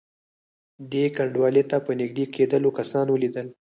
[0.91, 3.47] دې کنډوالې ته په نږدې کېدلو کسان ولیدل.